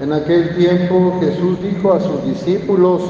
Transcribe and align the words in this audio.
En 0.00 0.12
aquel 0.12 0.54
tiempo 0.54 1.18
Jesús 1.20 1.60
dijo 1.60 1.92
a 1.92 1.98
sus 1.98 2.24
discípulos, 2.24 3.02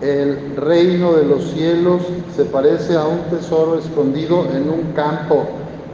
el 0.00 0.56
reino 0.56 1.12
de 1.12 1.24
los 1.24 1.52
cielos 1.52 2.02
se 2.34 2.44
parece 2.46 2.96
a 2.96 3.06
un 3.06 3.20
tesoro 3.30 3.78
escondido 3.78 4.44
en 4.52 4.68
un 4.68 4.92
campo. 4.94 5.46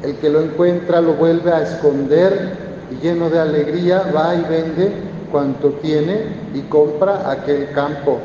El 0.02 0.16
que 0.16 0.30
lo 0.30 0.40
encuentra 0.40 1.02
lo 1.02 1.14
vuelve 1.14 1.52
a 1.52 1.62
esconder 1.62 2.56
y 2.90 3.04
lleno 3.04 3.28
de 3.28 3.40
alegría 3.40 4.10
va 4.14 4.34
y 4.34 4.40
vende 4.40 4.92
cuanto 5.30 5.68
tiene 5.82 6.24
y 6.54 6.60
compra 6.62 7.30
aquel 7.30 7.70
campo. 7.72 8.18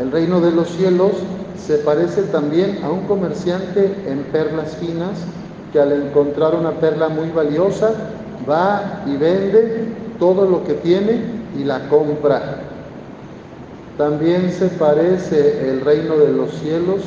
El 0.00 0.10
reino 0.10 0.40
de 0.40 0.50
los 0.50 0.68
cielos 0.70 1.12
se 1.64 1.76
parece 1.76 2.22
también 2.22 2.80
a 2.82 2.90
un 2.90 3.06
comerciante 3.06 3.94
en 4.06 4.18
perlas 4.32 4.76
finas 4.76 5.12
que 5.72 5.78
al 5.78 5.92
encontrar 5.92 6.56
una 6.56 6.72
perla 6.72 7.08
muy 7.08 7.30
valiosa 7.30 7.92
va 8.48 9.04
y 9.06 9.16
vende 9.16 10.03
todo 10.24 10.46
lo 10.46 10.64
que 10.64 10.72
tiene 10.72 11.20
y 11.54 11.64
la 11.64 11.86
compra. 11.90 12.60
También 13.98 14.50
se 14.50 14.68
parece 14.68 15.68
el 15.68 15.82
reino 15.82 16.16
de 16.16 16.32
los 16.32 16.50
cielos 16.60 17.02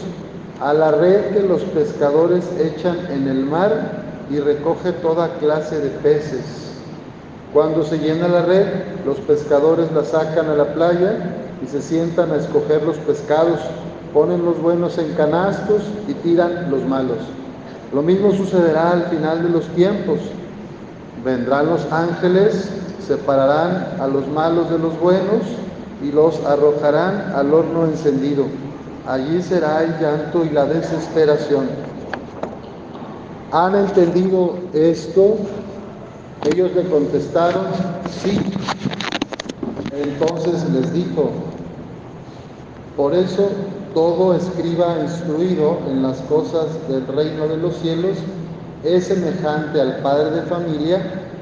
a 0.62 0.72
la 0.72 0.92
red 0.92 1.34
que 1.34 1.42
los 1.42 1.64
pescadores 1.64 2.44
echan 2.60 2.96
en 3.10 3.28
el 3.28 3.44
mar 3.44 4.04
y 4.30 4.38
recoge 4.38 4.92
toda 4.92 5.30
clase 5.40 5.80
de 5.80 5.90
peces. 5.90 6.76
Cuando 7.56 7.84
se 7.84 7.98
llena 7.98 8.28
la 8.28 8.44
red, 8.44 8.68
los 9.04 9.18
pescadores 9.22 9.92
la 9.94 10.06
sacan 10.06 10.52
a 10.52 10.56
la 10.56 10.76
playa 10.76 11.18
y 11.64 11.66
se 11.66 11.82
sientan 11.82 12.32
a 12.32 12.36
escoger 12.36 12.84
los 12.84 12.98
pescados, 12.98 13.62
ponen 14.14 14.46
los 14.46 14.62
buenos 14.62 14.96
en 15.00 15.12
canastos 15.16 15.82
y 16.08 16.14
tiran 16.14 16.70
los 16.70 16.86
malos. 16.86 17.18
Lo 17.92 18.04
mismo 18.04 18.32
sucederá 18.34 18.92
al 18.92 19.06
final 19.06 19.42
de 19.42 19.50
los 19.50 19.66
tiempos. 19.70 20.20
Vendrán 21.24 21.68
los 21.68 21.92
ángeles, 21.92 22.70
separarán 23.06 23.88
a 24.00 24.08
los 24.08 24.28
malos 24.28 24.70
de 24.70 24.80
los 24.80 25.00
buenos 25.00 25.42
y 26.02 26.12
los 26.12 26.44
arrojarán 26.46 27.34
al 27.36 27.54
horno 27.54 27.86
encendido. 27.86 28.46
Allí 29.08 29.42
será 29.42 29.84
el 29.84 29.98
llanto 30.00 30.44
y 30.46 30.50
la 30.50 30.66
desesperación. 30.66 31.68
¿Han 33.52 33.76
entendido 33.76 34.56
esto? 34.74 35.38
Ellos 36.52 36.72
le 36.76 36.84
contestaron, 36.84 37.66
sí. 38.22 38.40
Entonces 39.94 40.70
les 40.70 40.94
dijo, 40.94 41.32
por 42.96 43.14
eso 43.14 43.50
todo 43.94 44.36
escriba 44.36 44.98
instruido 45.02 45.80
en 45.90 46.04
las 46.04 46.18
cosas 46.22 46.66
del 46.88 47.08
reino 47.08 47.48
de 47.48 47.58
los 47.58 47.76
cielos 47.78 48.18
es 48.84 49.08
semejante 49.08 49.82
al 49.82 49.98
padre 49.98 50.32
de 50.32 50.42
familia 50.44 51.02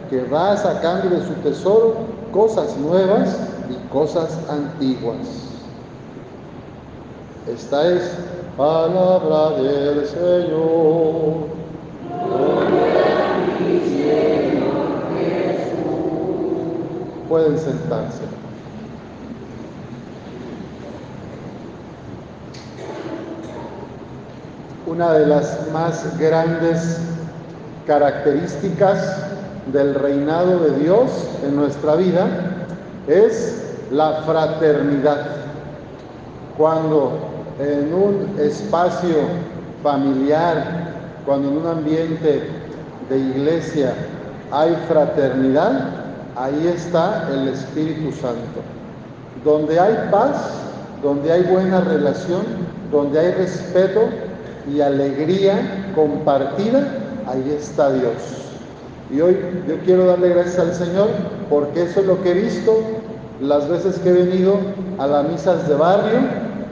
que 0.10 0.24
va 0.26 0.56
sacando 0.58 1.10
de 1.16 1.26
su 1.26 1.34
tesoro 1.36 1.96
cosas 2.32 2.78
nuevas 2.78 3.38
y 3.70 3.92
cosas 3.92 4.38
antiguas. 4.50 5.18
Esta 7.48 7.92
es 7.92 8.12
palabra 8.58 9.52
del 9.62 10.06
Señor. 10.06 11.56
Pueden 17.30 17.58
sentarse. 17.58 18.24
Una 24.88 25.14
de 25.14 25.26
las 25.28 25.72
más 25.72 26.18
grandes 26.20 27.00
características 27.86 29.18
del 29.72 29.96
reinado 29.96 30.60
de 30.60 30.80
Dios 30.80 31.10
en 31.44 31.56
nuestra 31.56 31.96
vida 31.96 32.28
es 33.08 33.64
la 33.92 34.22
fraternidad. 34.26 35.26
Cuando 36.58 37.14
en 37.60 37.94
un 37.94 38.40
espacio 38.40 39.16
familiar, 39.84 40.94
cuando 41.26 41.50
en 41.50 41.58
un 41.58 41.68
ambiente 41.68 42.50
de 43.10 43.18
iglesia 43.18 43.94
hay 44.52 44.76
fraternidad, 44.88 45.90
ahí 46.36 46.72
está 46.76 47.28
el 47.32 47.48
Espíritu 47.50 48.12
Santo. 48.12 48.62
Donde 49.44 49.80
hay 49.80 50.10
paz, 50.12 50.54
donde 51.04 51.32
hay 51.32 51.44
buena 51.44 51.82
relación, 51.82 52.44
donde 52.92 53.20
hay 53.20 53.32
respeto 53.34 54.02
y 54.72 54.82
alegría 54.82 55.92
compartida, 55.96 57.05
ahí 57.28 57.56
está 57.58 57.92
Dios. 57.94 58.14
Y 59.12 59.22
hoy 59.22 59.38
yo 59.68 59.78
quiero 59.86 60.06
darle 60.06 60.30
gracias 60.30 60.60
al 60.60 60.74
Señor 60.74 61.10
porque 61.50 61.84
eso 61.84 62.00
es 62.00 62.08
lo 62.08 62.22
que 62.24 62.32
he 62.32 62.34
visto 62.34 62.76
las 63.42 63.70
veces 63.70 64.00
que 64.00 64.10
he 64.10 64.14
venido 64.14 64.58
a 64.98 65.08
las 65.08 65.28
misas 65.28 65.68
de 65.68 65.76
barrio 65.76 66.20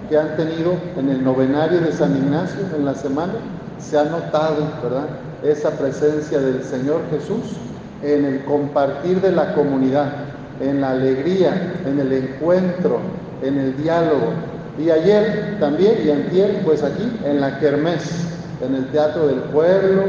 que 0.10 0.18
han 0.18 0.36
tenido 0.36 0.74
en 0.98 1.10
el 1.10 1.24
novenario 1.24 1.82
de 1.82 1.92
San 1.92 2.16
Ignacio 2.16 2.62
en 2.76 2.86
la 2.86 2.96
semana. 2.96 3.34
Se 3.80 3.98
ha 3.98 4.06
notado, 4.06 4.68
¿verdad? 4.82 5.08
Esa 5.44 5.72
presencia 5.72 6.40
del 6.40 6.64
Señor 6.64 7.02
Jesús 7.12 7.58
en 8.02 8.26
el 8.26 8.44
compartir 8.46 9.22
de 9.22 9.32
la 9.32 9.54
comunidad, 9.54 10.12
en 10.60 10.82
la 10.82 10.92
alegría, 10.92 11.74
en 11.86 12.00
el 12.00 12.14
encuentro, 12.14 13.00
en 13.42 13.58
el 13.58 13.78
diálogo. 13.78 14.32
Y 14.78 14.90
ayer 14.90 15.58
también, 15.60 15.98
y 16.06 16.12
antier, 16.12 16.62
pues 16.66 16.84
aquí, 16.84 17.12
en 17.26 17.42
la 17.42 17.60
Kermés, 17.60 18.26
en 18.66 18.76
el 18.76 18.88
Teatro 18.88 19.28
del 19.28 19.40
Pueblo, 19.40 20.04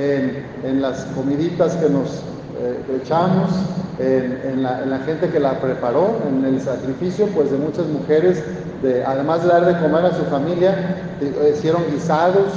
en, 0.00 0.80
las 0.80 1.04
comiditas 1.14 1.76
que 1.76 1.88
nos 1.88 2.22
eh, 2.60 3.00
echamos, 3.02 3.50
en, 3.98 4.62
la, 4.62 4.98
gente 5.04 5.28
que 5.28 5.38
la 5.38 5.60
preparó, 5.60 6.16
en 6.26 6.44
el 6.44 6.60
sacrificio 6.60 7.26
pues 7.34 7.50
de 7.50 7.58
muchas 7.58 7.86
mujeres, 7.86 8.42
de, 8.82 9.04
además 9.04 9.42
de 9.42 9.48
dar 9.48 9.66
de 9.66 9.78
comer 9.78 10.06
a 10.06 10.14
su 10.14 10.24
familia, 10.24 10.96
eh, 11.20 11.54
hicieron 11.54 11.82
guisados 11.92 12.48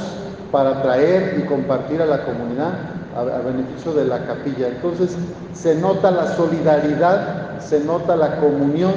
para 0.51 0.81
traer 0.81 1.37
y 1.39 1.47
compartir 1.47 2.01
a 2.01 2.05
la 2.05 2.23
comunidad 2.23 2.73
a, 3.15 3.19
a, 3.19 3.39
beneficio 3.39 3.93
de 3.93 4.05
la 4.05 4.25
capilla. 4.25 4.69
Entonces 4.69 5.17
se 5.53 5.75
nota 5.75 6.11
la 6.11 6.35
solidaridad, 6.35 7.59
se 7.59 7.81
nota 7.81 8.15
la 8.15 8.37
comunión, 8.37 8.93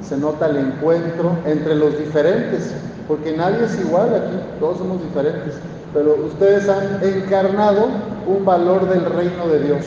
se 0.00 0.16
nota 0.16 0.46
el 0.46 0.56
encuentro 0.56 1.36
entre 1.44 1.74
los 1.74 1.98
diferentes, 1.98 2.72
porque 3.06 3.36
nadie 3.36 3.64
es 3.66 3.78
igual 3.80 4.14
aquí, 4.14 4.36
todos 4.58 4.78
somos 4.78 5.02
diferentes 5.02 5.56
pero 5.92 6.16
ustedes 6.26 6.68
han 6.68 7.00
encarnado 7.02 7.88
un 8.26 8.44
valor 8.44 8.88
del 8.88 9.04
reino 9.04 9.48
de 9.48 9.60
Dios, 9.60 9.84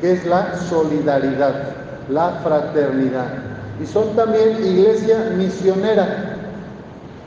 que 0.00 0.12
es 0.12 0.26
la 0.26 0.56
solidaridad, 0.56 1.54
la 2.08 2.40
fraternidad. 2.44 3.26
Y 3.82 3.86
son 3.86 4.14
también 4.14 4.56
iglesia 4.64 5.32
misionera. 5.36 6.36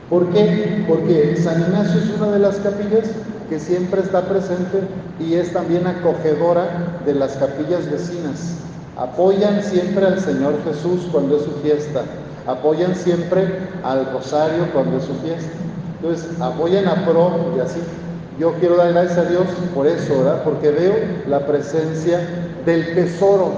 ¿Por 0.08 0.28
qué? 0.30 0.84
Porque 0.88 1.36
San 1.36 1.60
Ignacio 1.60 2.00
es 2.00 2.10
una 2.18 2.32
de 2.32 2.38
las 2.38 2.56
capillas 2.56 3.10
que 3.48 3.58
siempre 3.58 4.00
está 4.00 4.22
presente 4.22 4.80
y 5.18 5.34
es 5.34 5.52
también 5.52 5.86
acogedora 5.86 7.00
de 7.04 7.14
las 7.14 7.32
capillas 7.36 7.90
vecinas. 7.90 8.56
Apoyan 8.96 9.62
siempre 9.62 10.06
al 10.06 10.20
Señor 10.20 10.54
Jesús 10.64 11.08
cuando 11.10 11.36
es 11.36 11.44
su 11.44 11.52
fiesta. 11.62 12.02
Apoyan 12.46 12.94
siempre 12.94 13.58
al 13.84 14.10
Rosario 14.12 14.70
cuando 14.72 14.98
es 14.98 15.04
su 15.04 15.14
fiesta. 15.14 15.50
Entonces, 16.00 16.40
apoyan 16.40 16.88
a 16.88 17.06
pro 17.06 17.54
y 17.56 17.60
así. 17.60 17.80
Yo 18.38 18.52
quiero 18.54 18.76
dar 18.76 18.92
gracias 18.92 19.18
a 19.18 19.24
Dios 19.24 19.46
por 19.74 19.86
eso. 19.86 20.14
Porque 20.44 20.70
veo 20.70 20.94
la 21.28 21.46
presencia 21.46 22.20
del 22.64 22.94
tesoro 22.94 23.52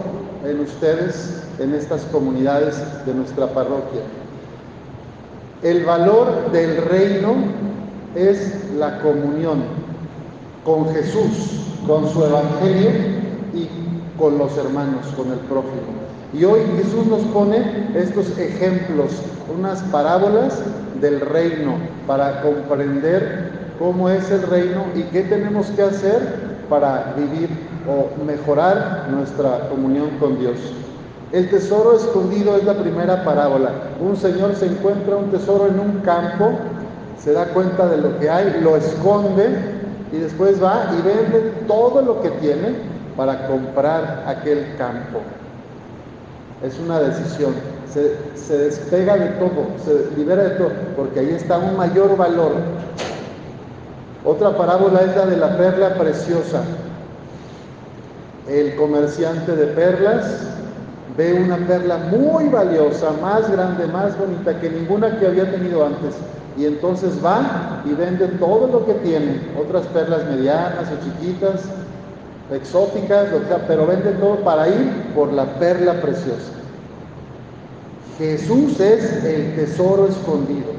en 0.44 0.60
ustedes, 0.60 1.42
en 1.58 1.74
estas 1.74 2.02
comunidades 2.06 2.76
de 3.06 3.14
nuestra 3.14 3.46
parroquia. 3.48 4.02
El 5.62 5.84
valor 5.84 6.52
del 6.52 6.76
reino 6.76 7.34
es 8.14 8.70
la 8.76 9.00
comunión 9.00 9.62
con 10.64 10.92
Jesús, 10.92 11.60
con 11.86 12.08
su 12.10 12.24
evangelio 12.24 12.90
y 13.54 13.68
con 14.18 14.38
los 14.38 14.56
hermanos, 14.58 15.06
con 15.16 15.30
el 15.32 15.38
prójimo. 15.40 16.04
Y 16.32 16.44
hoy 16.44 16.60
Jesús 16.76 17.06
nos 17.06 17.20
pone 17.32 17.88
estos 17.94 18.36
ejemplos, 18.38 19.12
unas 19.56 19.80
parábolas 19.84 20.58
del 21.00 21.20
reino 21.20 21.76
para 22.06 22.42
comprender 22.42 23.63
cómo 23.78 24.08
es 24.08 24.30
el 24.30 24.42
reino 24.42 24.84
y 24.94 25.02
qué 25.04 25.22
tenemos 25.22 25.66
que 25.68 25.82
hacer 25.82 26.54
para 26.68 27.14
vivir 27.16 27.48
o 27.88 28.24
mejorar 28.24 29.08
nuestra 29.10 29.68
comunión 29.68 30.10
con 30.18 30.38
Dios. 30.38 30.56
El 31.32 31.50
tesoro 31.50 31.96
escondido 31.96 32.56
es 32.56 32.64
la 32.64 32.74
primera 32.74 33.24
parábola. 33.24 33.70
Un 34.00 34.16
señor 34.16 34.54
se 34.54 34.66
encuentra 34.66 35.16
un 35.16 35.30
tesoro 35.30 35.66
en 35.66 35.80
un 35.80 36.00
campo, 36.00 36.52
se 37.18 37.32
da 37.32 37.46
cuenta 37.46 37.88
de 37.88 37.98
lo 37.98 38.18
que 38.18 38.30
hay, 38.30 38.60
lo 38.62 38.76
esconde 38.76 39.48
y 40.12 40.18
después 40.18 40.62
va 40.62 40.90
y 40.96 41.02
vende 41.02 41.52
todo 41.66 42.02
lo 42.02 42.22
que 42.22 42.30
tiene 42.30 42.76
para 43.16 43.48
comprar 43.48 44.24
aquel 44.26 44.76
campo. 44.78 45.20
Es 46.62 46.78
una 46.78 47.00
decisión. 47.00 47.52
Se, 47.92 48.58
despega 48.58 49.16
de 49.16 49.26
todo, 49.38 49.66
se 49.84 50.16
libera 50.16 50.42
de 50.42 50.50
todo, 50.50 50.70
porque 50.96 51.20
ahí 51.20 51.30
está 51.30 51.58
un 51.58 51.76
mayor 51.76 52.16
valor 52.16 52.52
otra 54.24 54.56
parábola 54.56 55.02
es 55.02 55.14
la 55.14 55.26
de 55.26 55.36
la 55.36 55.56
perla 55.58 55.94
preciosa. 55.94 56.62
El 58.48 58.74
comerciante 58.76 59.54
de 59.54 59.66
perlas 59.66 60.24
ve 61.16 61.34
una 61.34 61.58
perla 61.58 61.98
muy 61.98 62.48
valiosa, 62.48 63.12
más 63.20 63.50
grande, 63.50 63.86
más 63.86 64.18
bonita 64.18 64.58
que 64.60 64.70
ninguna 64.70 65.18
que 65.18 65.26
había 65.26 65.50
tenido 65.50 65.84
antes. 65.84 66.14
Y 66.56 66.66
entonces 66.66 67.22
va 67.24 67.82
y 67.84 67.92
vende 67.94 68.28
todo 68.38 68.68
lo 68.68 68.86
que 68.86 68.94
tiene, 68.94 69.40
otras 69.60 69.86
perlas 69.88 70.24
medianas 70.24 70.86
o 70.90 71.04
chiquitas, 71.04 71.62
exóticas, 72.50 73.28
pero 73.66 73.86
vende 73.86 74.12
todo 74.12 74.36
para 74.36 74.68
ir 74.68 75.12
por 75.14 75.32
la 75.32 75.44
perla 75.58 76.00
preciosa. 76.00 76.52
Jesús 78.18 78.78
es 78.80 79.24
el 79.24 79.56
tesoro 79.56 80.06
escondido. 80.06 80.72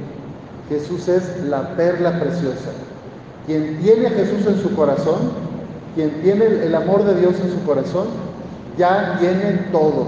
Jesús 0.69 1.07
es 1.07 1.43
la 1.43 1.75
perla 1.75 2.19
preciosa. 2.19 2.71
Quien 3.47 3.79
tiene 3.79 4.07
a 4.07 4.11
Jesús 4.11 4.45
en 4.47 4.61
su 4.61 4.75
corazón, 4.75 5.31
quien 5.95 6.21
tiene 6.21 6.45
el 6.45 6.75
amor 6.75 7.03
de 7.05 7.19
Dios 7.19 7.35
en 7.43 7.51
su 7.51 7.65
corazón, 7.65 8.07
ya 8.77 9.17
tiene 9.19 9.67
todo, 9.71 10.07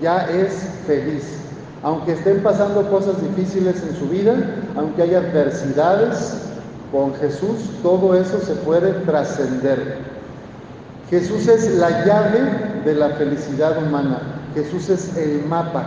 ya 0.00 0.26
es 0.30 0.52
feliz. 0.86 1.38
Aunque 1.82 2.12
estén 2.12 2.42
pasando 2.42 2.88
cosas 2.90 3.20
difíciles 3.22 3.82
en 3.82 3.96
su 3.96 4.08
vida, 4.08 4.34
aunque 4.76 5.02
haya 5.02 5.18
adversidades, 5.18 6.34
con 6.92 7.14
Jesús 7.14 7.56
todo 7.82 8.14
eso 8.14 8.38
se 8.40 8.54
puede 8.56 8.92
trascender. 9.04 9.98
Jesús 11.08 11.48
es 11.48 11.74
la 11.76 12.04
llave 12.04 12.40
de 12.84 12.94
la 12.94 13.10
felicidad 13.10 13.82
humana. 13.82 14.20
Jesús 14.54 14.88
es 14.90 15.16
el 15.16 15.44
mapa, 15.46 15.84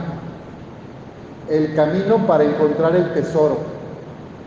el 1.49 1.75
camino 1.75 2.25
para 2.25 2.43
encontrar 2.43 2.95
el 2.95 3.13
tesoro. 3.13 3.74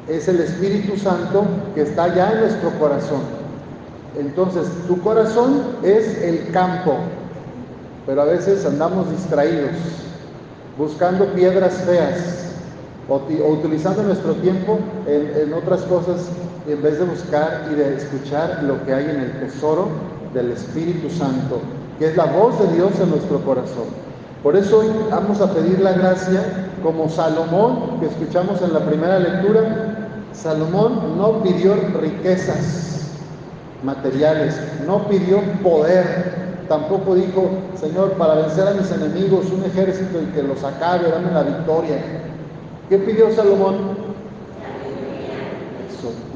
Es 0.09 0.29
el 0.29 0.41
Espíritu 0.41 0.97
Santo 0.97 1.45
que 1.75 1.83
está 1.83 2.15
ya 2.15 2.33
en 2.33 2.41
nuestro 2.41 2.71
corazón. 2.79 3.21
Entonces, 4.19 4.67
tu 4.87 5.01
corazón 5.01 5.63
es 5.83 6.23
el 6.23 6.51
campo, 6.51 6.97
pero 8.07 8.23
a 8.23 8.25
veces 8.25 8.65
andamos 8.65 9.11
distraídos, 9.11 9.77
buscando 10.79 11.27
piedras 11.35 11.75
feas 11.85 12.49
o, 13.09 13.17
utilizando 13.53 14.03
nuestro 14.03 14.35
tiempo 14.35 14.79
en, 15.07 15.53
otras 15.53 15.83
cosas 15.83 16.29
en 16.67 16.83
vez 16.83 16.99
de 16.99 17.05
buscar 17.05 17.69
y 17.71 17.75
de 17.75 17.97
escuchar 17.97 18.63
lo 18.65 18.85
que 18.85 18.93
hay 18.93 19.05
en 19.05 19.21
el 19.21 19.41
tesoro 19.41 19.89
del 20.35 20.53
Espíritu 20.53 21.09
Santo, 21.11 21.61
que 21.99 22.09
es 22.09 22.17
la 22.17 22.27
voz 22.27 22.59
de 22.61 22.75
Dios 22.75 22.93
en 23.01 23.11
nuestro 23.11 23.41
corazón. 23.41 23.87
Por 24.43 24.57
eso 24.57 24.79
hoy 24.79 24.89
vamos 25.11 25.41
a 25.41 25.53
pedir 25.53 25.81
la 25.81 25.93
gracia 25.93 26.69
como 26.83 27.09
Salomón, 27.09 27.99
que 28.01 28.07
escuchamos 28.07 28.63
en 28.63 28.73
la 28.73 28.81
primera 28.81 29.19
lectura. 29.19 29.88
Salomón 30.43 31.19
no 31.19 31.43
pidió 31.43 31.75
riquezas 32.01 33.11
materiales, 33.83 34.61
no 34.87 35.09
pidió 35.09 35.41
poder, 35.63 36.65
tampoco 36.69 37.17
dijo, 37.17 37.51
Señor, 37.81 38.13
para 38.13 38.35
vencer 38.35 38.69
a 38.69 38.73
mis 38.73 38.91
enemigos, 38.91 39.47
un 39.51 39.65
ejército 39.65 40.23
y 40.23 40.27
que 40.27 40.43
los 40.43 40.63
acabe, 40.63 41.11
dame 41.11 41.33
la 41.33 41.43
victoria. 41.43 41.97
¿Qué 42.89 42.99
pidió 42.99 43.35
Salomón? 43.35 44.09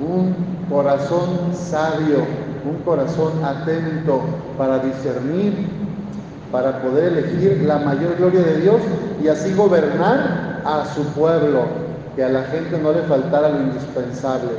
Un 0.05 0.35
corazón 0.69 1.53
sabio, 1.55 2.19
un 2.69 2.79
corazón 2.85 3.45
atento 3.45 4.21
para 4.59 4.81
discernir, 4.81 5.69
para 6.51 6.83
poder 6.83 7.13
elegir 7.13 7.63
la 7.67 7.79
mayor 7.79 8.17
gloria 8.17 8.43
de 8.43 8.61
Dios 8.63 8.77
y 9.23 9.29
así 9.29 9.55
gobernar 9.55 10.61
a 10.65 10.85
su 10.93 11.05
pueblo, 11.13 11.92
que 12.17 12.25
a 12.25 12.29
la 12.29 12.43
gente 12.45 12.79
no 12.79 12.93
le 12.93 13.03
faltara 13.03 13.49
lo 13.49 13.63
indispensable, 13.63 14.51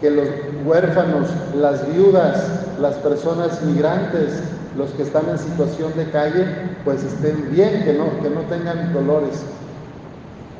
que 0.00 0.10
los 0.10 0.28
huérfanos, 0.66 1.28
las 1.56 1.90
viudas, 1.92 2.46
las 2.80 2.94
personas 2.96 3.62
migrantes, 3.62 4.42
los 4.76 4.90
que 4.90 5.02
están 5.02 5.28
en 5.30 5.38
situación 5.38 5.92
de 5.96 6.10
calle, 6.10 6.46
pues 6.84 7.02
estén 7.02 7.50
bien, 7.52 7.84
que 7.84 7.94
no, 7.94 8.20
que 8.22 8.28
no 8.28 8.40
tengan 8.42 8.92
dolores. 8.92 9.42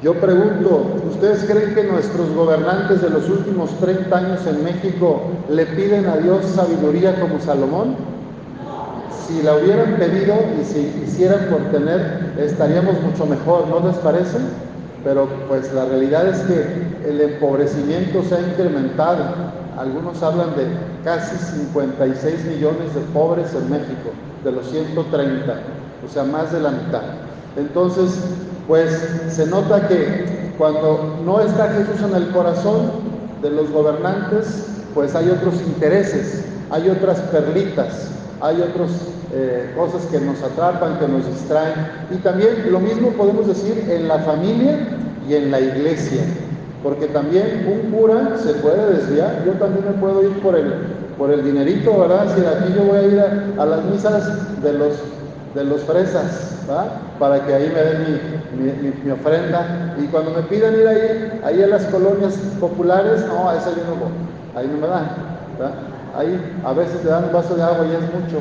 Yo 0.03 0.15
pregunto, 0.15 1.01
¿ustedes 1.11 1.45
creen 1.45 1.75
que 1.75 1.85
nuestros 1.85 2.31
gobernantes 2.35 3.01
de 3.01 3.11
los 3.11 3.29
últimos 3.29 3.71
30 3.81 4.17
años 4.17 4.41
en 4.47 4.63
México 4.63 5.23
le 5.49 5.67
piden 5.67 6.07
a 6.07 6.19
Dios 6.19 6.45
sabiduría 6.55 7.19
como 7.21 7.41
Salomón? 7.41 7.97
Si 9.27 9.43
la 9.43 9.57
hubieran 9.57 9.97
pedido 9.97 10.35
y 10.61 10.65
si 10.65 10.85
quisieran 11.01 11.47
por 11.49 11.63
tener, 11.71 12.35
estaríamos 12.39 13.01
mucho 13.01 13.25
mejor, 13.25 13.67
¿no 13.69 13.87
les 13.87 13.97
parece? 13.97 14.37
Pero 15.05 15.29
pues 15.49 15.73
la 15.73 15.85
realidad 15.85 16.27
es 16.27 16.39
que 16.41 17.09
el 17.09 17.21
empobrecimiento 17.21 18.23
se 18.25 18.35
ha 18.35 18.41
incrementado. 18.41 19.25
Algunos 19.79 20.23
hablan 20.23 20.57
de 20.57 20.67
casi 21.05 21.37
56 21.37 22.45
millones 22.47 22.95
de 22.95 23.01
pobres 23.13 23.53
en 23.55 23.71
México, 23.71 24.11
de 24.43 24.53
los 24.53 24.71
130, 24.71 25.53
o 26.05 26.09
sea, 26.09 26.25
más 26.25 26.53
de 26.53 26.61
la 26.61 26.71
mitad. 26.71 27.03
Entonces, 27.57 28.19
pues 28.67 28.91
se 29.29 29.47
nota 29.47 29.87
que 29.89 30.53
cuando 30.57 31.19
no 31.25 31.41
está 31.41 31.69
Jesús 31.69 32.03
en 32.09 32.17
el 32.17 32.31
corazón 32.31 32.91
de 33.43 33.51
los 33.51 33.71
gobernantes, 33.71 34.67
pues 34.95 35.15
hay 35.15 35.29
otros 35.29 35.55
intereses, 35.61 36.45
hay 36.71 36.89
otras 36.89 37.19
perlitas, 37.21 38.11
hay 38.45 38.61
otras 38.61 38.91
eh, 39.33 39.73
cosas 39.75 40.05
que 40.07 40.21
nos 40.21 40.43
atrapan, 40.43 40.99
que 40.99 41.09
nos 41.09 41.27
distraen. 41.27 41.75
Y 42.11 42.17
también 42.17 42.71
lo 42.71 42.79
mismo 42.79 43.09
podemos 43.13 43.47
decir 43.47 43.87
en 43.89 44.07
la 44.07 44.19
familia 44.19 44.79
y 45.27 45.35
en 45.35 45.51
la 45.51 45.61
iglesia, 45.61 46.23
porque 46.83 47.07
también 47.07 47.67
un 47.67 47.91
cura 47.91 48.37
se 48.37 48.53
puede 48.55 48.99
desviar, 48.99 49.43
yo 49.47 49.53
también 49.53 49.87
me 49.87 49.93
puedo 49.93 50.23
ir 50.23 50.39
por 50.43 50.55
el, 50.57 50.75
por 51.17 51.31
el 51.31 51.43
dinerito, 51.43 51.99
¿verdad? 51.99 52.27
Si 52.37 52.45
aquí 52.45 52.75
yo 52.77 52.85
voy 52.85 52.99
a 52.99 53.03
ir 53.03 53.21
a 53.59 53.65
las 53.65 53.85
misas 53.85 54.63
de 54.63 54.73
los 54.75 54.93
de 55.55 55.65
los 55.65 55.83
fresas, 55.83 56.59
¿va? 56.69 56.87
para 57.19 57.47
que 57.47 57.55
ahí 57.55 57.73
me 57.73 57.81
den 57.81 59.01
mi, 59.05 59.11
ofrenda. 59.11 59.95
Y 59.99 60.07
cuando 60.07 60.33
me 60.33 60.43
pidan 60.43 60.75
ir 60.75 60.87
ahí, 60.87 61.41
ahí 61.45 61.63
a 61.63 61.69
las 61.69 61.85
colonias 61.87 62.35
populares, 62.61 63.25
no, 63.27 63.49
a 63.49 63.57
esa 63.57 63.71
yo 63.71 63.85
no 63.89 63.95
voy, 63.95 64.13
ahí 64.57 64.67
no 64.67 64.81
me 64.81 64.89
dan. 64.89 65.94
Ahí 66.17 66.39
a 66.65 66.73
veces 66.73 67.03
te 67.03 67.09
dan 67.09 67.25
un 67.25 67.33
vaso 67.33 67.57
de 67.57 67.63
agua 67.63 67.87
y 67.87 67.95
es 67.95 68.03
mucho. 68.13 68.41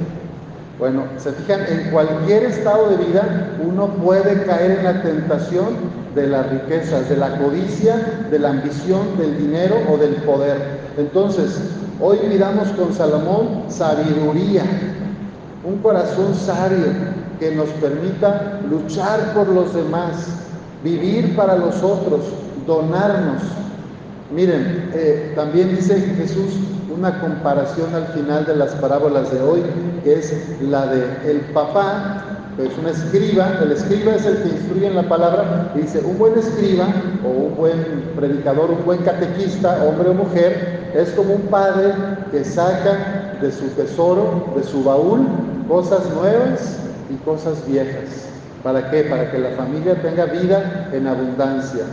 Bueno, 0.80 1.04
se 1.18 1.32
fijan, 1.32 1.62
en 1.68 1.92
cualquier 1.92 2.44
estado 2.44 2.90
de 2.90 2.98
vida 2.98 3.56
uno 3.64 3.88
puede 3.88 4.44
caer 4.44 4.80
en 4.80 4.84
la 4.84 5.02
tentación 5.02 6.04
de 6.16 6.28
las 6.28 6.50
riquezas, 6.50 7.10
de 7.10 7.18
la 7.18 7.38
codicia, 7.38 7.96
de 8.30 8.40
la 8.40 8.50
ambición, 8.50 9.18
del 9.18 9.38
dinero 9.38 9.76
o 9.90 9.98
del 9.98 10.16
poder. 10.18 10.58
Entonces, 10.98 11.60
hoy 12.00 12.20
miramos 12.28 12.68
con 12.70 12.94
Salomón 12.94 13.64
sabiduría, 13.70 14.64
un 15.64 15.78
corazón 15.80 16.36
sabio 16.36 16.88
que 17.40 17.56
nos 17.56 17.70
permita 17.70 18.60
luchar 18.70 19.34
por 19.34 19.48
los 19.48 19.74
demás, 19.74 20.28
vivir 20.84 21.36
para 21.36 21.56
los 21.56 21.82
otros, 21.82 22.22
donarnos. 22.68 23.42
Miren, 24.34 24.90
eh, 24.94 25.34
también 25.36 25.76
dice 25.76 26.00
Jesús 26.18 26.56
una 26.98 27.20
comparación 27.20 27.94
al 27.94 28.08
final 28.08 28.46
de 28.46 28.56
las 28.56 28.72
parábolas 28.76 29.32
de 29.32 29.42
hoy, 29.42 29.62
que 30.04 30.20
es 30.20 30.34
la 30.62 30.88
de 30.88 31.30
el 31.30 31.42
papá, 31.54 32.24
que 32.56 32.68
es 32.68 32.78
un 32.78 32.88
escriba, 32.88 33.60
el 33.62 33.72
escriba 33.72 34.16
es 34.16 34.26
el 34.26 34.44
que 34.44 34.50
instruye 34.50 34.88
en 34.88 34.96
la 34.96 35.10
palabra, 35.10 35.72
y 35.76 35.80
dice, 35.80 36.02
un 36.06 36.18
buen 36.18 36.38
escriba 36.38 36.88
o 37.26 37.30
un 37.30 37.56
buen 37.56 38.12
predicador, 38.16 38.72
un 38.72 38.86
buen 38.86 39.00
catequista, 39.00 39.84
hombre 39.84 40.10
o 40.10 40.14
mujer, 40.14 40.92
es 40.94 41.10
como 41.12 41.34
un 41.34 41.42
padre 41.44 41.94
que 42.32 42.44
saca 42.44 43.38
de 43.42 43.52
su 43.52 43.68
tesoro, 43.70 44.54
de 44.56 44.64
su 44.64 44.84
baúl, 44.84 45.26
cosas 45.68 46.02
nuevas 46.14 46.78
y 47.10 47.16
cosas 47.26 47.66
viejas. 47.68 48.28
¿Para 48.64 48.90
qué? 48.90 49.04
Para 49.04 49.30
que 49.32 49.40
la 49.40 49.50
familia 49.52 50.02
tenga 50.02 50.26
vida 50.26 50.90
en 50.94 51.08
abundancia. 51.08 51.84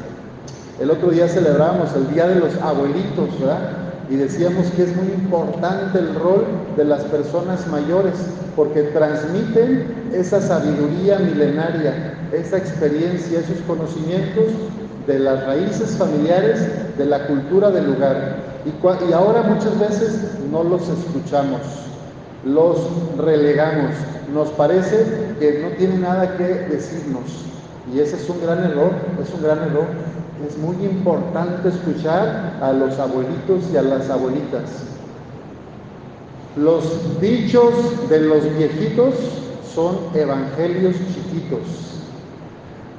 El 0.78 0.90
otro 0.90 1.10
día 1.10 1.28
celebramos 1.28 1.94
el 1.94 2.12
Día 2.12 2.26
de 2.26 2.36
los 2.36 2.54
Abuelitos, 2.62 3.38
¿verdad? 3.40 3.79
Y 4.10 4.16
decíamos 4.16 4.66
que 4.72 4.82
es 4.82 4.96
muy 4.96 5.12
importante 5.12 5.98
el 5.98 6.14
rol 6.16 6.44
de 6.76 6.84
las 6.84 7.02
personas 7.04 7.66
mayores 7.68 8.14
porque 8.56 8.82
transmiten 8.82 10.10
esa 10.12 10.40
sabiduría 10.40 11.18
milenaria, 11.20 12.14
esa 12.32 12.58
experiencia, 12.58 13.38
esos 13.38 13.58
conocimientos 13.66 14.46
de 15.06 15.18
las 15.20 15.46
raíces 15.46 15.96
familiares, 15.96 16.60
de 16.98 17.06
la 17.06 17.26
cultura 17.26 17.70
del 17.70 17.86
lugar. 17.86 18.36
Y, 18.66 19.08
y 19.08 19.12
ahora 19.12 19.42
muchas 19.42 19.78
veces 19.78 20.20
no 20.50 20.64
los 20.64 20.82
escuchamos 20.88 21.60
los 22.44 22.78
relegamos. 23.18 23.94
Nos 24.32 24.48
parece 24.50 25.34
que 25.38 25.60
no 25.62 25.76
tiene 25.76 25.98
nada 25.98 26.36
que 26.36 26.44
decirnos. 26.44 27.44
Y 27.92 28.00
ese 28.00 28.16
es 28.16 28.28
un 28.28 28.40
gran 28.40 28.64
error, 28.64 28.92
es 29.22 29.32
un 29.34 29.42
gran 29.42 29.58
error. 29.58 29.86
Es 30.46 30.56
muy 30.58 30.76
importante 30.84 31.68
escuchar 31.68 32.58
a 32.62 32.72
los 32.72 32.98
abuelitos 32.98 33.64
y 33.72 33.76
a 33.76 33.82
las 33.82 34.08
abuelitas. 34.08 34.62
Los 36.56 37.20
dichos 37.20 38.08
de 38.08 38.20
los 38.20 38.42
viejitos 38.56 39.14
son 39.74 39.98
evangelios 40.14 40.96
chiquitos. 41.14 41.60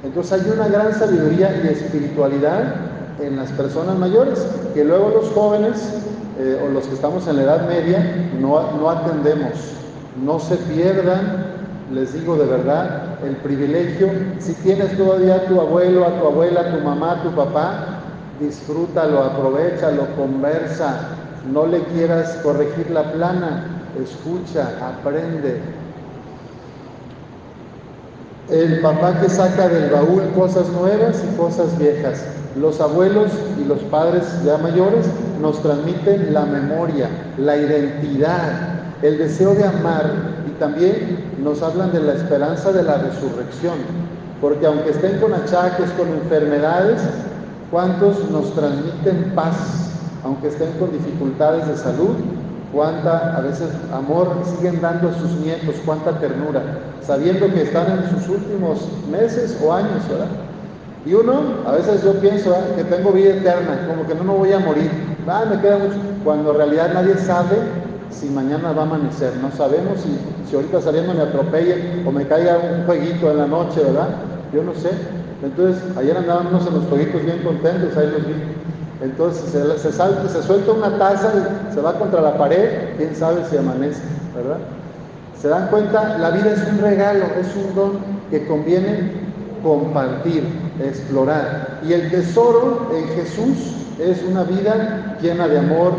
Entonces 0.04 0.32
hay 0.32 0.50
una 0.50 0.68
gran 0.68 0.94
sabiduría 0.94 1.62
y 1.62 1.68
espiritualidad 1.68 2.74
en 3.20 3.36
las 3.36 3.50
personas 3.52 3.98
mayores 3.98 4.46
que 4.74 4.84
luego 4.84 5.10
los 5.10 5.28
jóvenes 5.32 5.76
eh, 6.38 6.60
o 6.64 6.70
los 6.70 6.86
que 6.86 6.94
estamos 6.94 7.26
en 7.28 7.36
la 7.36 7.42
edad 7.42 7.68
media 7.68 8.30
no, 8.40 8.72
no 8.72 8.90
atendemos. 8.90 9.52
No 10.24 10.38
se 10.38 10.56
pierdan 10.56 11.52
les 11.92 12.14
digo 12.14 12.36
de 12.36 12.46
verdad, 12.46 13.01
el 13.24 13.36
privilegio, 13.36 14.10
si 14.38 14.54
tienes 14.54 14.96
todavía 14.96 15.36
a 15.36 15.46
tu 15.46 15.60
abuelo, 15.60 16.04
a 16.06 16.18
tu 16.18 16.26
abuela, 16.26 16.60
a 16.60 16.72
tu 16.72 16.80
mamá, 16.82 17.12
a 17.12 17.22
tu 17.22 17.30
papá, 17.30 18.00
disfrútalo, 18.40 19.22
aprovechalo, 19.22 20.06
conversa, 20.16 21.08
no 21.52 21.66
le 21.66 21.80
quieras 21.84 22.38
corregir 22.42 22.90
la 22.90 23.12
plana, 23.12 23.82
escucha, 24.02 24.70
aprende. 24.80 25.60
El 28.50 28.80
papá 28.80 29.20
que 29.20 29.28
saca 29.28 29.68
del 29.68 29.90
baúl 29.90 30.22
cosas 30.34 30.68
nuevas 30.68 31.22
y 31.24 31.36
cosas 31.36 31.78
viejas. 31.78 32.24
Los 32.56 32.80
abuelos 32.80 33.30
y 33.58 33.64
los 33.64 33.78
padres 33.84 34.24
ya 34.44 34.58
mayores 34.58 35.06
nos 35.40 35.62
transmiten 35.62 36.34
la 36.34 36.44
memoria, 36.44 37.08
la 37.38 37.56
identidad, 37.56 38.71
el 39.02 39.18
deseo 39.18 39.54
de 39.54 39.64
amar 39.64 40.10
y 40.46 40.50
también 40.60 41.18
nos 41.42 41.60
hablan 41.62 41.92
de 41.92 42.00
la 42.00 42.14
esperanza 42.14 42.72
de 42.72 42.84
la 42.84 42.98
resurrección. 42.98 43.74
Porque 44.40 44.66
aunque 44.66 44.90
estén 44.90 45.20
con 45.20 45.34
achaques, 45.34 45.90
con 45.92 46.08
enfermedades, 46.08 47.02
¿cuántos 47.70 48.30
nos 48.30 48.54
transmiten 48.54 49.32
paz? 49.34 49.90
Aunque 50.24 50.48
estén 50.48 50.70
con 50.78 50.92
dificultades 50.92 51.66
de 51.66 51.76
salud, 51.76 52.16
cuánta 52.72 53.36
a 53.36 53.40
veces 53.40 53.68
amor 53.92 54.28
siguen 54.56 54.80
dando 54.80 55.08
a 55.08 55.14
sus 55.14 55.32
nietos, 55.40 55.76
cuánta 55.84 56.18
ternura, 56.18 56.62
sabiendo 57.02 57.46
que 57.52 57.62
están 57.62 57.86
en 57.90 58.10
sus 58.10 58.28
últimos 58.28 58.88
meses 59.10 59.58
o 59.64 59.72
años, 59.72 60.08
¿verdad? 60.08 60.28
Y 61.04 61.14
uno, 61.14 61.32
a 61.66 61.72
veces 61.72 62.04
yo 62.04 62.14
pienso 62.20 62.54
que 62.76 62.84
tengo 62.84 63.10
vida 63.10 63.30
eterna, 63.30 63.86
como 63.88 64.06
que 64.06 64.14
no 64.14 64.22
me 64.22 64.38
voy 64.38 64.52
a 64.52 64.60
morir, 64.60 64.88
ah, 65.28 65.44
me 65.48 65.56
cuando 66.24 66.52
en 66.52 66.56
realidad 66.56 66.90
nadie 66.94 67.16
sabe 67.16 67.56
si 68.12 68.28
mañana 68.28 68.72
va 68.72 68.82
a 68.82 68.86
amanecer, 68.86 69.36
no 69.40 69.50
sabemos 69.50 70.00
si, 70.00 70.16
si 70.48 70.56
ahorita 70.56 70.80
saliendo 70.80 71.14
me 71.14 71.22
atropelle 71.22 72.02
o 72.06 72.12
me 72.12 72.26
caiga 72.26 72.58
un 72.58 72.84
jueguito 72.84 73.30
en 73.30 73.38
la 73.38 73.46
noche, 73.46 73.82
¿verdad? 73.82 74.08
Yo 74.52 74.62
no 74.62 74.74
sé. 74.74 74.90
Entonces, 75.42 75.82
ayer 75.96 76.16
andábamos 76.16 76.66
en 76.66 76.74
los 76.74 76.84
jueguitos 76.84 77.24
bien 77.24 77.42
contentos, 77.42 77.96
ahí 77.96 78.06
los 78.06 78.26
vi. 78.26 78.34
Entonces 79.02 79.50
se, 79.50 79.78
se, 79.78 79.92
se 79.92 80.42
suelta 80.42 80.72
una 80.72 80.96
taza 80.96 81.32
y 81.34 81.74
se 81.74 81.80
va 81.80 81.98
contra 81.98 82.20
la 82.20 82.38
pared, 82.38 82.94
quién 82.96 83.16
sabe 83.16 83.42
si 83.50 83.56
amanece, 83.56 84.00
¿verdad? 84.34 84.58
Se 85.40 85.48
dan 85.48 85.66
cuenta, 85.68 86.18
la 86.18 86.30
vida 86.30 86.52
es 86.52 86.62
un 86.68 86.78
regalo, 86.78 87.24
es 87.40 87.56
un 87.56 87.74
don 87.74 87.92
que 88.30 88.46
conviene 88.46 89.10
compartir, 89.62 90.44
explorar. 90.80 91.80
Y 91.84 91.92
el 91.92 92.10
tesoro 92.10 92.90
en 92.94 93.08
Jesús 93.08 93.74
es 93.98 94.22
una 94.22 94.44
vida 94.44 95.16
llena 95.20 95.48
de 95.48 95.58
amor. 95.58 95.92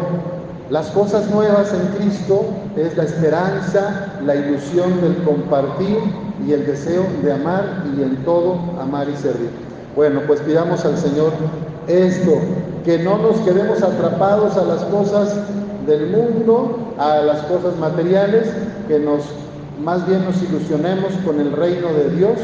Las 0.73 0.87
cosas 0.87 1.29
nuevas 1.29 1.71
en 1.71 1.85
Cristo 1.99 2.45
es 2.75 2.97
la 2.97 3.03
esperanza, 3.03 4.07
la 4.25 4.33
ilusión 4.33 5.01
del 5.01 5.17
compartir 5.23 5.99
y 6.47 6.51
el 6.51 6.65
deseo 6.65 7.05
de 7.21 7.31
amar 7.31 7.83
y 7.95 8.01
en 8.01 8.15
todo 8.25 8.57
amar 8.81 9.07
y 9.07 9.15
servir. 9.15 9.51
Bueno, 9.95 10.21
pues 10.25 10.39
pidamos 10.39 10.83
al 10.83 10.97
Señor 10.97 11.31
esto, 11.85 12.31
que 12.83 12.97
no 12.97 13.19
nos 13.19 13.35
quedemos 13.41 13.83
atrapados 13.83 14.57
a 14.57 14.63
las 14.63 14.83
cosas 14.85 15.35
del 15.85 16.09
mundo, 16.09 16.79
a 16.97 17.17
las 17.17 17.43
cosas 17.43 17.77
materiales, 17.77 18.51
que 18.87 18.97
nos 18.97 19.25
más 19.79 20.07
bien 20.07 20.25
nos 20.25 20.41
ilusionemos 20.41 21.13
con 21.23 21.39
el 21.39 21.51
reino 21.51 21.89
de 21.89 22.15
Dios, 22.15 22.39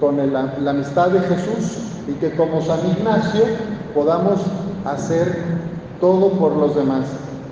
con 0.00 0.16
la 0.32 0.70
amistad 0.70 1.08
de 1.08 1.20
Jesús 1.20 1.82
y 2.08 2.12
que 2.12 2.34
como 2.34 2.62
San 2.62 2.80
Ignacio 2.96 3.42
podamos 3.94 4.40
hacer 4.86 5.36
todo 6.00 6.30
por 6.30 6.56
los 6.56 6.74
demás, 6.74 7.04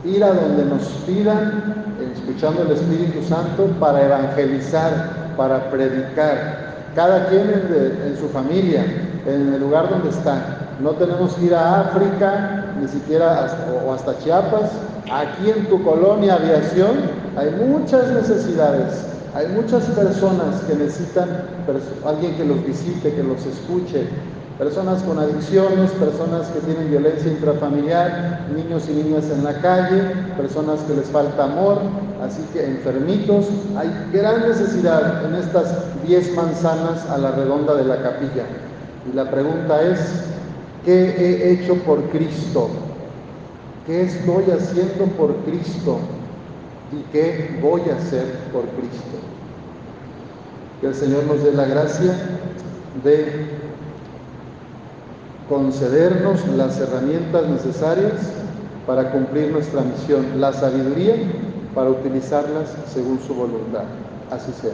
ir 0.05 0.25
a 0.25 0.33
donde 0.33 0.65
nos 0.65 0.83
pidan, 1.07 1.85
escuchando 2.15 2.63
el 2.63 2.73
Espíritu 2.73 3.23
Santo, 3.29 3.67
para 3.79 4.05
evangelizar, 4.05 5.35
para 5.37 5.71
predicar, 5.71 6.73
cada 6.95 7.27
quien 7.29 7.49
en, 8.07 8.17
su 8.19 8.29
familia, 8.29 8.85
en 9.27 9.55
el 9.55 9.61
lugar 9.61 9.89
donde 9.89 10.11
está. 10.11 10.59
No 10.81 10.91
tenemos 10.91 11.35
que 11.35 11.47
ir 11.47 11.55
a 11.55 11.81
África, 11.81 12.75
ni 12.81 12.89
siquiera 12.89 13.47
o 13.87 13.93
hasta 13.93 14.19
Chiapas. 14.19 14.71
Aquí 15.11 15.51
en 15.51 15.67
tu 15.67 15.83
colonia 15.83 16.35
aviación 16.35 16.97
hay 17.37 17.51
muchas 17.67 18.11
necesidades. 18.11 19.07
Hay 19.35 19.49
muchas 19.49 19.85
personas 19.85 20.61
que 20.69 20.75
necesitan 20.75 21.29
alguien 22.07 22.35
que 22.35 22.45
los 22.45 22.67
visite, 22.67 23.15
que 23.15 23.23
los 23.23 23.47
escuche. 23.47 24.07
Personas 24.63 25.03
con 25.03 25.19
adicciones, 25.19 25.91
personas 25.91 26.47
que 26.51 26.61
tienen 26.61 26.89
violencia 26.89 27.33
intrafamiliar, 27.33 28.47
niños 28.55 28.89
y 28.89 28.93
niñas 28.93 29.25
en 29.29 29.43
la 29.43 29.55
calle, 29.55 30.03
personas 30.37 30.79
que 30.83 30.95
les 30.95 31.07
falta 31.09 31.47
amor, 31.47 31.81
así 32.25 32.45
que 32.53 32.65
enfermitos. 32.65 33.47
Hay 33.77 33.91
gran 34.13 34.49
necesidad 34.49 35.25
en 35.25 35.35
estas 35.35 35.75
10 36.07 36.37
manzanas 36.37 37.05
a 37.11 37.19
la 37.19 37.33
redonda 37.33 37.75
de 37.75 37.87
la 37.87 38.03
capilla. 38.03 38.45
Y 39.11 39.17
la 39.17 39.29
pregunta 39.33 39.83
es, 39.83 39.99
¿qué 40.85 41.11
he 41.11 41.55
hecho 41.55 41.75
por 41.83 42.01
Cristo? 42.11 42.69
¿Qué 43.85 44.03
estoy 44.03 44.45
haciendo 44.45 45.07
por 45.17 45.35
Cristo? 45.39 45.99
¿Y 46.93 47.03
qué 47.11 47.59
voy 47.61 47.81
a 47.91 47.97
hacer 47.97 48.27
por 48.53 48.63
Cristo? 48.63 49.19
Que 50.81 50.87
el 50.87 50.95
Señor 50.95 51.25
nos 51.25 51.43
dé 51.43 51.51
la 51.51 51.65
gracia 51.65 52.15
de 53.03 53.72
concedernos 55.49 56.47
las 56.49 56.79
herramientas 56.81 57.47
necesarias 57.49 58.13
para 58.87 59.11
cumplir 59.11 59.51
nuestra 59.51 59.83
misión, 59.83 60.41
la 60.41 60.53
sabiduría 60.53 61.15
para 61.75 61.91
utilizarlas 61.91 62.75
según 62.93 63.21
su 63.21 63.35
voluntad. 63.35 63.85
Así 64.31 64.53
sea. 64.61 64.73